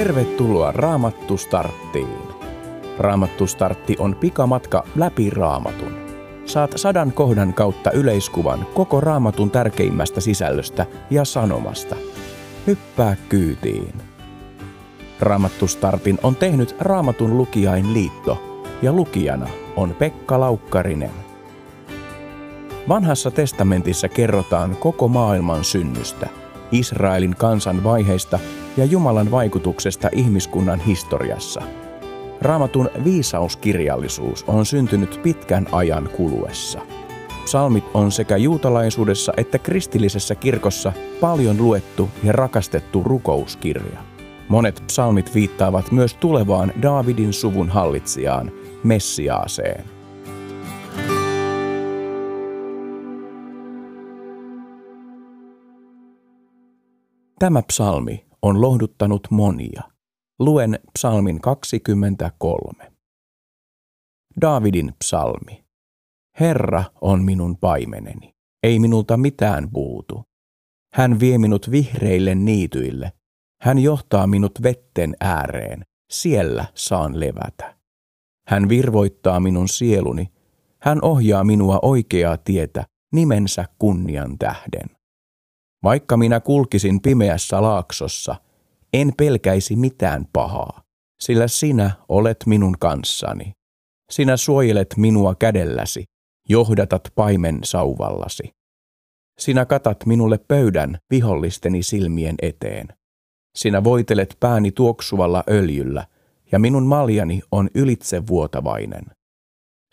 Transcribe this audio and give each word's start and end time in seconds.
Tervetuloa 0.00 0.72
Raamattu 0.72 1.36
Starttiin. 1.36 2.18
Raamattu 2.98 3.46
Startti 3.46 3.96
on 3.98 4.16
pikamatka 4.16 4.84
läpi 4.96 5.30
Raamatun. 5.30 5.92
Saat 6.44 6.72
sadan 6.76 7.12
kohdan 7.12 7.54
kautta 7.54 7.90
yleiskuvan 7.90 8.66
koko 8.74 9.00
Raamatun 9.00 9.50
tärkeimmästä 9.50 10.20
sisällöstä 10.20 10.86
ja 11.10 11.24
sanomasta. 11.24 11.96
Hyppää 12.66 13.16
kyytiin. 13.28 13.94
Raamattu 15.20 15.66
Startin 15.66 16.18
on 16.22 16.36
tehnyt 16.36 16.76
Raamatun 16.78 17.36
lukijain 17.36 17.94
liitto 17.94 18.64
ja 18.82 18.92
lukijana 18.92 19.48
on 19.76 19.94
Pekka 19.98 20.40
Laukkarinen. 20.40 21.14
Vanhassa 22.88 23.30
testamentissa 23.30 24.08
kerrotaan 24.08 24.76
koko 24.76 25.08
maailman 25.08 25.64
synnystä, 25.64 26.28
Israelin 26.72 27.36
kansan 27.36 27.84
vaiheista 27.84 28.38
ja 28.76 28.84
Jumalan 28.84 29.30
vaikutuksesta 29.30 30.08
ihmiskunnan 30.12 30.80
historiassa. 30.80 31.62
Raamatun 32.40 32.90
viisauskirjallisuus 33.04 34.44
on 34.46 34.66
syntynyt 34.66 35.20
pitkän 35.22 35.66
ajan 35.72 36.08
kuluessa. 36.16 36.80
Psalmit 37.44 37.84
on 37.94 38.12
sekä 38.12 38.36
juutalaisuudessa 38.36 39.32
että 39.36 39.58
kristillisessä 39.58 40.34
kirkossa 40.34 40.92
paljon 41.20 41.56
luettu 41.58 42.08
ja 42.24 42.32
rakastettu 42.32 43.02
rukouskirja. 43.04 44.00
Monet 44.48 44.82
psalmit 44.86 45.34
viittaavat 45.34 45.92
myös 45.92 46.14
tulevaan 46.14 46.72
Daavidin 46.82 47.32
suvun 47.32 47.68
hallitsijaan, 47.68 48.52
Messiaaseen. 48.84 49.84
Tämä 57.38 57.62
psalmi 57.62 58.29
on 58.42 58.60
lohduttanut 58.60 59.28
monia. 59.30 59.82
Luen 60.38 60.78
psalmin 60.98 61.40
23. 61.40 62.92
Daavidin 64.40 64.92
psalmi. 64.98 65.64
Herra 66.40 66.84
on 67.00 67.24
minun 67.24 67.56
paimeneni, 67.56 68.34
ei 68.62 68.78
minulta 68.78 69.16
mitään 69.16 69.70
puutu. 69.70 70.24
Hän 70.94 71.20
vie 71.20 71.38
minut 71.38 71.70
vihreille 71.70 72.34
niityille. 72.34 73.12
Hän 73.62 73.78
johtaa 73.78 74.26
minut 74.26 74.52
vetten 74.62 75.16
ääreen, 75.20 75.84
siellä 76.10 76.64
saan 76.74 77.20
levätä. 77.20 77.76
Hän 78.46 78.68
virvoittaa 78.68 79.40
minun 79.40 79.68
sieluni, 79.68 80.32
hän 80.82 80.98
ohjaa 81.02 81.44
minua 81.44 81.78
oikeaa 81.82 82.36
tietä 82.36 82.84
nimensä 83.12 83.64
kunnian 83.78 84.38
tähden. 84.38 84.99
Vaikka 85.82 86.16
minä 86.16 86.40
kulkisin 86.40 87.00
pimeässä 87.00 87.62
laaksossa, 87.62 88.36
en 88.92 89.12
pelkäisi 89.16 89.76
mitään 89.76 90.26
pahaa, 90.32 90.82
sillä 91.20 91.48
sinä 91.48 91.90
olet 92.08 92.36
minun 92.46 92.76
kanssani. 92.78 93.52
Sinä 94.10 94.36
suojelet 94.36 94.94
minua 94.96 95.34
kädelläsi, 95.34 96.04
johdatat 96.48 97.02
paimen 97.14 97.58
sauvallasi. 97.64 98.50
Sinä 99.40 99.66
katat 99.66 100.06
minulle 100.06 100.38
pöydän 100.48 100.98
vihollisteni 101.10 101.82
silmien 101.82 102.34
eteen. 102.42 102.88
Sinä 103.56 103.84
voitelet 103.84 104.36
pääni 104.40 104.72
tuoksuvalla 104.72 105.44
öljyllä, 105.50 106.06
ja 106.52 106.58
minun 106.58 106.86
maljani 106.86 107.40
on 107.52 107.70
ylitsevuotavainen. 107.74 109.04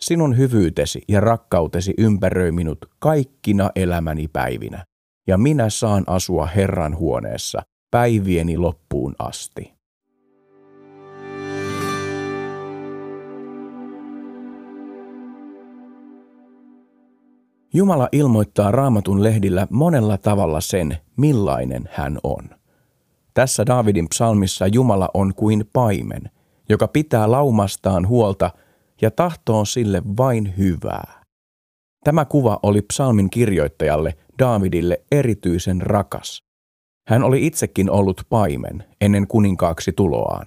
Sinun 0.00 0.36
hyvyytesi 0.36 1.02
ja 1.08 1.20
rakkautesi 1.20 1.94
ympäröi 1.98 2.52
minut 2.52 2.78
kaikkina 2.98 3.70
elämäni 3.76 4.28
päivinä 4.28 4.84
ja 5.28 5.38
minä 5.38 5.70
saan 5.70 6.04
asua 6.06 6.46
Herran 6.46 6.96
huoneessa 6.96 7.62
päivieni 7.90 8.58
loppuun 8.58 9.14
asti. 9.18 9.72
Jumala 17.74 18.08
ilmoittaa 18.12 18.70
raamatun 18.70 19.22
lehdillä 19.22 19.66
monella 19.70 20.18
tavalla 20.18 20.60
sen, 20.60 20.98
millainen 21.16 21.88
hän 21.92 22.18
on. 22.22 22.50
Tässä 23.34 23.66
Daavidin 23.66 24.08
psalmissa 24.08 24.66
Jumala 24.66 25.08
on 25.14 25.34
kuin 25.34 25.64
paimen, 25.72 26.30
joka 26.68 26.88
pitää 26.88 27.30
laumastaan 27.30 28.08
huolta 28.08 28.50
ja 29.02 29.10
tahtoo 29.10 29.64
sille 29.64 30.02
vain 30.16 30.54
hyvää. 30.56 31.17
Tämä 32.04 32.24
kuva 32.24 32.58
oli 32.62 32.82
psalmin 32.82 33.30
kirjoittajalle 33.30 34.16
Daavidille 34.38 35.02
erityisen 35.12 35.82
rakas. 35.82 36.42
Hän 37.08 37.22
oli 37.22 37.46
itsekin 37.46 37.90
ollut 37.90 38.22
paimen 38.28 38.84
ennen 39.00 39.26
kuninkaaksi 39.26 39.92
tuloaan. 39.92 40.46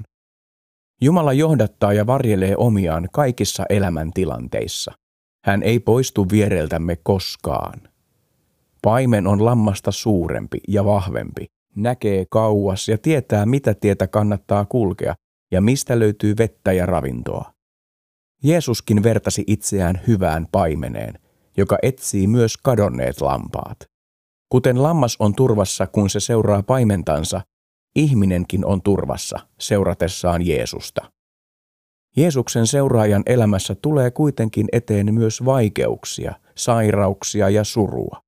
Jumala 1.01 1.33
johdattaa 1.33 1.93
ja 1.93 2.07
varjelee 2.07 2.55
omiaan 2.57 3.09
kaikissa 3.11 3.63
elämäntilanteissa. 3.69 4.91
Hän 5.45 5.63
ei 5.63 5.79
poistu 5.79 6.27
viereltämme 6.31 6.97
koskaan. 7.03 7.81
Paimen 8.81 9.27
on 9.27 9.45
lammasta 9.45 9.91
suurempi 9.91 10.57
ja 10.67 10.85
vahvempi, 10.85 11.45
näkee 11.75 12.25
kauas 12.29 12.89
ja 12.89 12.97
tietää 12.97 13.45
mitä 13.45 13.73
tietä 13.73 14.07
kannattaa 14.07 14.65
kulkea 14.65 15.15
ja 15.51 15.61
mistä 15.61 15.99
löytyy 15.99 16.35
vettä 16.37 16.71
ja 16.73 16.85
ravintoa. 16.85 17.51
Jeesuskin 18.43 19.03
vertasi 19.03 19.43
itseään 19.47 20.01
hyvään 20.07 20.47
paimeneen, 20.51 21.19
joka 21.57 21.77
etsii 21.81 22.27
myös 22.27 22.57
kadonneet 22.57 23.21
lampaat. 23.21 23.77
Kuten 24.49 24.83
lammas 24.83 25.15
on 25.19 25.35
turvassa, 25.35 25.87
kun 25.87 26.09
se 26.09 26.19
seuraa 26.19 26.63
paimentansa, 26.63 27.41
ihminenkin 27.95 28.65
on 28.65 28.81
turvassa 28.81 29.39
seuratessaan 29.59 30.45
Jeesusta. 30.45 31.11
Jeesuksen 32.17 32.67
seuraajan 32.67 33.23
elämässä 33.25 33.75
tulee 33.75 34.11
kuitenkin 34.11 34.67
eteen 34.71 35.13
myös 35.13 35.45
vaikeuksia, 35.45 36.33
sairauksia 36.57 37.49
ja 37.49 37.63
surua. 37.63 38.21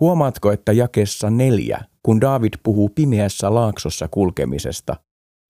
Huomaatko, 0.00 0.52
että 0.52 0.72
jakessa 0.72 1.30
neljä, 1.30 1.84
kun 2.02 2.20
David 2.20 2.52
puhuu 2.62 2.88
pimeässä 2.88 3.54
laaksossa 3.54 4.08
kulkemisesta, 4.08 4.96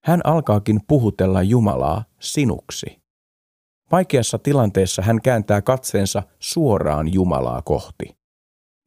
hän 0.04 0.20
alkaakin 0.24 0.80
puhutella 0.88 1.42
Jumalaa 1.42 2.04
sinuksi. 2.20 3.05
Vaikeassa 3.92 4.38
tilanteessa 4.38 5.02
hän 5.02 5.22
kääntää 5.22 5.62
katseensa 5.62 6.22
suoraan 6.38 7.12
Jumalaa 7.12 7.62
kohti. 7.62 8.16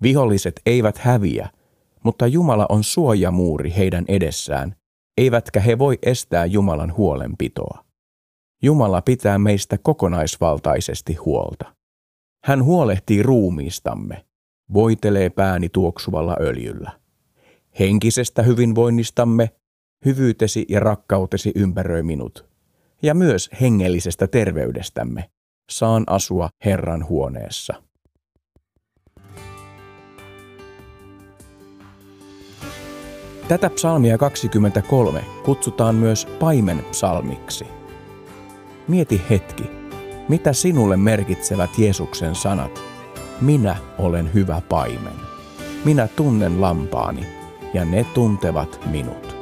Viholliset 0.02 0.62
eivät 0.66 0.98
häviä, 0.98 1.50
mutta 2.04 2.28
Jumala 2.28 2.66
on 2.70 2.84
suojamuuri 2.84 3.74
heidän 3.78 4.06
edessään, 4.08 4.76
eivätkä 5.18 5.60
he 5.60 5.78
voi 5.78 5.98
estää 6.02 6.46
Jumalan 6.46 6.98
huolenpitoa. 6.98 7.86
Jumala 8.64 9.02
pitää 9.02 9.38
meistä 9.38 9.78
kokonaisvaltaisesti 9.78 11.14
huolta. 11.14 11.76
Hän 12.46 12.64
huolehtii 12.64 13.24
ruumiistamme, 13.24 14.26
voitelee 14.74 15.30
pääni 15.30 15.70
tuoksuvalla 15.70 16.36
öljyllä. 16.42 16.92
Henkisestä 17.80 18.44
hyvinvoinnistamme, 18.44 19.50
hyvyytesi 20.06 20.66
ja 20.70 20.80
rakkautesi 20.80 21.52
ympäröi 21.56 22.04
minut, 22.04 22.50
ja 23.02 23.14
myös 23.14 23.50
hengellisestä 23.62 24.28
terveydestämme. 24.28 25.30
Saan 25.72 26.04
asua 26.08 26.50
Herran 26.66 27.08
huoneessa. 27.10 27.74
Tätä 33.48 33.70
psalmia 33.70 34.18
23 34.18 35.24
kutsutaan 35.46 35.96
myös 35.96 36.26
paimen 36.26 36.86
psalmiksi. 36.92 37.66
Mieti 38.88 39.22
hetki, 39.30 39.64
mitä 40.30 40.54
sinulle 40.54 40.98
merkitsevät 40.98 41.70
Jeesuksen 41.78 42.36
sanat. 42.36 42.82
Minä 43.42 43.76
olen 43.98 44.34
hyvä 44.34 44.62
paimen. 44.70 45.14
Minä 45.86 46.08
tunnen 46.08 46.62
lampaani 46.62 47.28
ja 47.74 47.86
ne 47.86 48.04
tuntevat 48.04 48.80
minut. 48.86 49.39